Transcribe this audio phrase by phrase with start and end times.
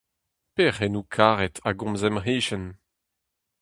[0.55, 2.65] Pe c'henoù karet a gomz em c'hichen?